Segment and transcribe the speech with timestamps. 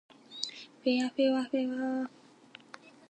[0.83, 2.09] ふぇあふぇわふぇわ